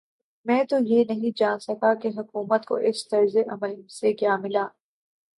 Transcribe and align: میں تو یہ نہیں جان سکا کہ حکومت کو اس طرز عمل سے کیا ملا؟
میں 0.45 0.63
تو 0.63 0.75
یہ 0.85 1.03
نہیں 1.09 1.31
جان 1.35 1.59
سکا 1.59 1.93
کہ 1.93 2.07
حکومت 2.17 2.65
کو 2.65 2.75
اس 2.75 3.07
طرز 3.07 3.37
عمل 3.49 3.75
سے 3.89 4.13
کیا 4.13 4.37
ملا؟ 4.37 4.67